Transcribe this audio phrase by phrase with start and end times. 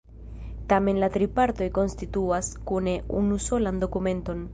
[0.71, 4.43] Tamen la tri partoj konstituas kune unusolan dokumenton.